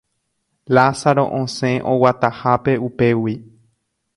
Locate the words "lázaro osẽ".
0.75-1.71